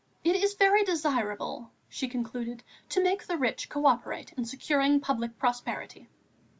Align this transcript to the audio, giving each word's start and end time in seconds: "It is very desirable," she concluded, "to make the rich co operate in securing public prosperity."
"It 0.23 0.35
is 0.35 0.55
very 0.55 0.83
desirable," 0.83 1.69
she 1.87 2.07
concluded, 2.07 2.63
"to 2.89 3.03
make 3.03 3.27
the 3.27 3.37
rich 3.37 3.69
co 3.69 3.85
operate 3.85 4.33
in 4.33 4.45
securing 4.45 4.99
public 4.99 5.37
prosperity." 5.37 6.07